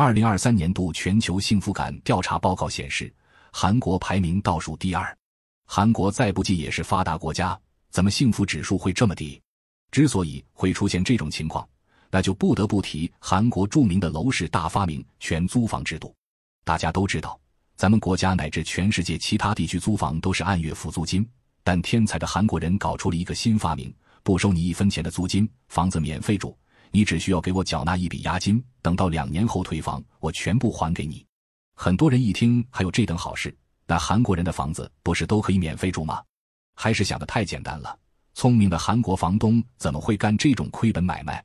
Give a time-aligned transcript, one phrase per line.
[0.00, 3.12] 二零二三年度全球幸福感调查报告显示，
[3.50, 5.18] 韩国排名倒数第二。
[5.66, 7.58] 韩国再不济也是发达国家，
[7.90, 9.42] 怎么幸福指数会这么低？
[9.90, 11.68] 之所以会出现这种情况，
[12.12, 16.14] 那就不得不提韩国著名的楼市大发明——全租房制度。
[16.64, 17.36] 大家都知道，
[17.74, 21.28] 咱们国家乃至全世界其他地区租房都是按月付租金，
[21.64, 23.92] 但天才的韩国人搞出了一个新发明：
[24.22, 26.56] 不收你一分钱的租金，房子免费住。
[26.90, 31.22] 你只需要给我缴纳一笔押金，等到两年后退房，我全部还给你。
[31.74, 33.54] 很多人一听还有这等好事，
[33.86, 36.22] 那韩国人的房子不是都可以免费住吗？
[36.74, 37.94] 还是想的太简单了。
[38.32, 41.44] 聪明的韩国房东怎么会干这种亏本买卖？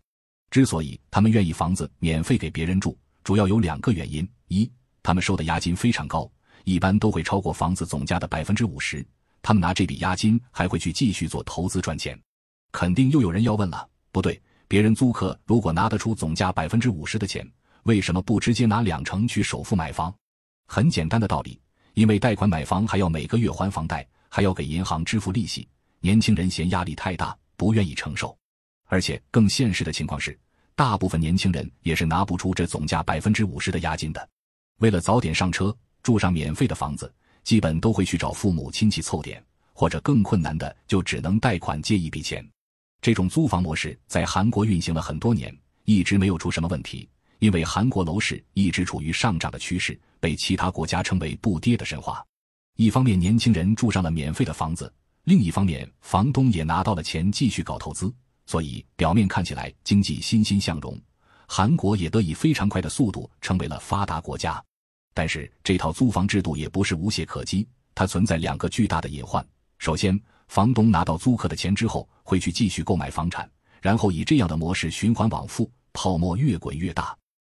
[0.52, 4.72] 之所以他们愿意房子免费给别人住，主要有两个原因：一，
[5.02, 6.32] 他们收的押金非常高，
[6.64, 9.06] 一般都会超过房子总价的百分之五十，
[9.42, 12.18] 他们拿这笔押金还会去继续做投资赚钱。
[12.72, 14.42] 肯定又有人要问了，不对。
[14.74, 17.48] 别人租客如果拿得出总价百分之五十的钱，
[17.84, 20.12] 为什么不直接拿两成去首付买房？
[20.66, 21.62] 很简单的道理，
[21.94, 25.68] 因为贷款买房还要每个月还房贷，还要给银行支付利息，
[26.00, 28.36] 年轻人嫌压力太大，不愿意承受。
[28.88, 30.36] 而且更现实的情况是，
[30.74, 34.28] 大部分年轻人也是拿不出这总价百分之五十的押金的。
[34.80, 35.72] 为了早点上车，
[36.02, 39.40] 住上免费的房子，基本都会去找父母亲戚凑点，
[39.72, 42.44] 或者更困难的就只能贷款借一笔钱。
[43.04, 47.06] 这种租房模式在韩国运行了很多年，一直没有出什么问题。
[47.40, 52.26] 因为韩国楼市一直处于上涨的趋势，被其他国家称为“不跌的神话”。
[52.78, 54.88] 一方面，年轻人住上了免费的房子；
[55.26, 58.10] 另一方面，房东也拿到了钱继续搞投资，
[58.46, 60.98] 所以表面看起来经济欣欣向荣，
[61.46, 64.64] 韩国也得以非常快的速度成为了发达国家。
[65.14, 69.46] 但是，这套租房制度也不是无懈可击，它存在两个巨大的隐患。
[69.78, 70.18] 首先，
[70.54, 73.50] 房东拿到租客的钱之后，会去继续购买房产，
[73.82, 77.18] 然后以这样的模式循环往复，泡沫越滚越大。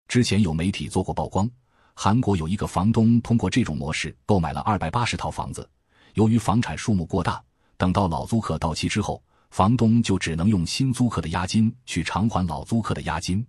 [0.08, 1.50] 之前有媒体做过曝光，
[1.96, 5.68] 韩国有一个房东通过这种模式购买了二百八十套房子，
[6.14, 7.44] 由于房产数目过大，
[7.78, 13.44] 等到老租客到期之后，房东就只能用新租客的押金去偿还老租客的押金，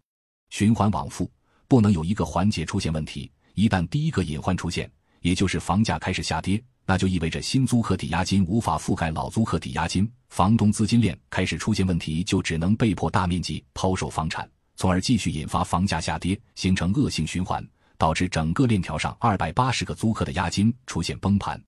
[0.49, 1.31] 循环往复，
[1.69, 3.31] 不能有一个环节出现问题。
[3.53, 4.91] 一旦第一个隐患出现，
[5.21, 6.65] 也就是房价开始下跌。
[6.87, 21.59] 那就意味着新租客抵押金无法覆盖老租客抵押金，房东资金链开始出现问题，就只能被迫大面积抛售房产，从而继续引发房价下跌，形成恶性循环，导致整个链条上二百八十个租客的押金出现崩盘。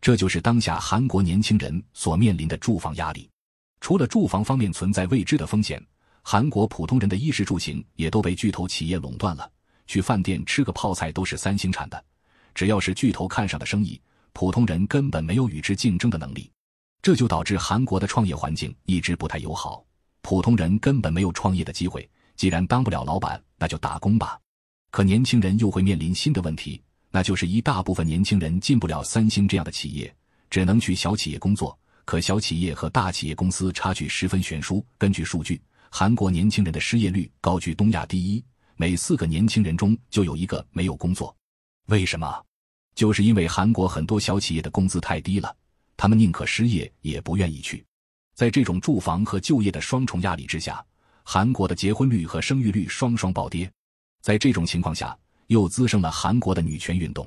[0.00, 3.28] 这就是当下韩国年轻人所面临的住房压力。
[3.80, 5.84] 除了住房方面存在未知的风险，
[6.22, 9.50] 韩国普通人的衣食住行也都被巨头企业垄断了。
[9.86, 12.04] 去饭店吃个泡菜都是三星产的，
[12.54, 14.00] 只要是巨头看上的生意。
[14.32, 16.50] 普通人根本没有与之竞争的能力，
[17.02, 19.84] 这就导致韩国的创业环境一直不太友好。
[20.22, 24.38] 普通人根本没有创业的机会，既然当不了老板，那就打工吧。
[24.90, 30.14] 可年轻人又会面临新的问题，那就是一大部分年轻人进不了三星这样的企业，
[30.50, 31.76] 只能去小企业工作。
[32.04, 34.84] 可小企业和大企业公司差距十分悬殊。
[34.98, 38.44] 根据数据，韩国年轻人的失业率高居东亚第一，
[38.76, 41.34] 每四个年轻人中就有一个没有工作。
[41.86, 42.44] 为什么？
[43.00, 45.56] 就是因为韩国很多小企业的工资太低了，
[45.96, 47.82] 他们宁可失业也不愿意去。
[48.34, 50.84] 在这种住房和就业的双重压力之下，
[51.22, 53.72] 韩国的结婚率和生育率双双暴跌。
[54.20, 55.16] 在这种情况下，
[55.46, 57.26] 又滋生了韩国的女权运动。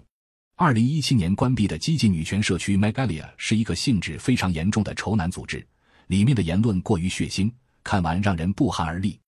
[0.57, 5.65] 二零一七年关闭的激进女权社区 Megalia 是一个性质非常严重的仇男组织，
[6.05, 7.51] 里面的言论过于血腥，
[7.83, 9.19] 看完让人不寒而栗。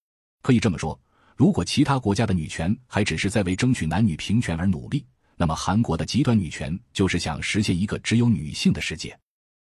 [0.44, 1.00] 可以这么说，
[1.36, 5.04] 如果其他国家的女权还只是在为争取男女平权而努力。
[5.38, 9.18] 那么，韩国的极端女权就是想实现一个只有女性的世界。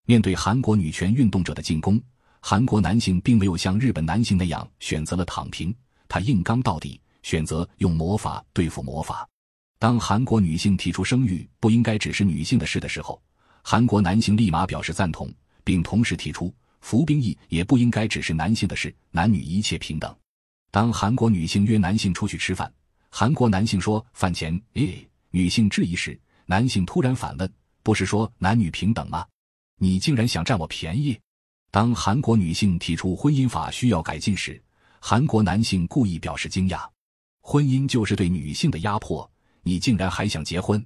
[0.04, 2.00] 面对韩国女权运动者的进攻，
[2.40, 5.74] 韩国男性并没有像日本男性那样选择了躺平，
[6.08, 9.26] 他硬刚到底，选择用魔法对付魔法。
[9.78, 13.20] 当韩国女性提出生育不应该只是女性的事的时候，
[13.62, 15.32] 韩国男性立马表示赞同，
[15.64, 20.14] 并同时提出服兵役也不应该只是男性的事，男女一切平等。
[20.70, 22.72] 当韩国女性约男性出去吃饭，
[23.08, 25.08] 韩国男性说饭钱，诶。
[25.34, 27.50] 女性质疑时，男性突然反问
[27.82, 29.26] ：“不是说男女平等吗？
[29.78, 31.18] 你竟然想占我便宜？”
[31.72, 34.62] 当韩国女性提出婚姻法需要改进时，
[35.00, 36.86] 韩国男性故意表示惊讶
[37.40, 39.28] ：“婚姻就是对女性的压迫，
[39.62, 40.84] 你竟然还想结婚？”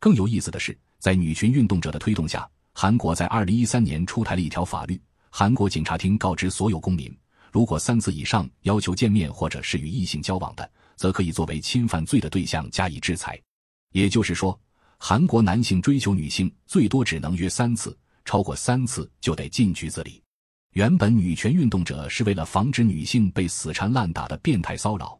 [0.00, 5.00] 更有意思的是，在女权运动者的推动下，韩国在二零一三年出台了一条法律：
[5.30, 7.16] 韩国警察厅告知所有公民，
[7.52, 13.40] 如果三次以上要求见面或者是与异性交往的，则可以作为侵犯罪的对象加以制裁。
[13.94, 14.58] 也就是说，
[14.98, 20.20] 韩国男性追求女性最多只能约三次，超过三次就得进局子里。
[20.72, 25.16] 原本女权运动者是为了防止女性被死缠烂打的变态骚扰，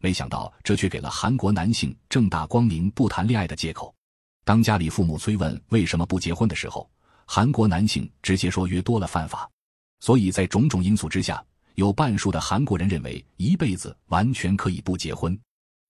[0.00, 3.94] 没想到这却给了韩国男性正大光明不谈恋爱的借口。
[4.44, 6.90] 当家里父母催问为什么不结婚的时候，
[7.26, 9.48] 韩国男性直接说约多了犯法。
[10.00, 11.40] 所以在种种因素之下，
[11.76, 15.38] 有半数的韩国人认为一辈子完全可以不结婚。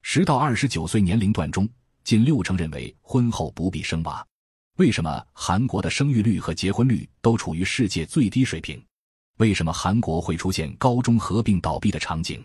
[0.03, 1.67] 十到二十九岁年龄段中，
[2.07, 4.25] 近六成认为婚后不必生娃。
[4.77, 8.81] 为什么韩国的生育率和结婚率都处于世界最低水平？
[9.39, 12.41] 为什么韩国会出现高中合并倒闭的场景？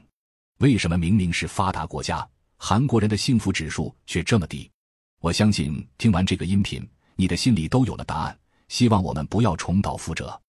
[0.61, 2.27] 为什么明明是发达国家，
[2.57, 4.67] 韩国人的幸福指数却这么低？
[5.19, 6.83] 我相信听完这个音频，
[7.15, 8.35] 你的心里都有了答案。
[8.67, 10.41] 希望我们不要重蹈覆辙。